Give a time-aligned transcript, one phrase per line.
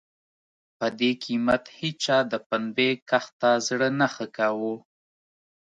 [0.77, 4.73] په دې قېمت هېچا د پنبې کښت ته زړه نه ښه کاوه.